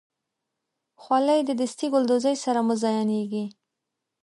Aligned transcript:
خولۍ 1.01 1.39
د 1.45 1.51
دستي 1.59 1.87
ګلدوزۍ 1.93 2.35
سره 2.45 2.59
مزینېږي. 2.69 3.45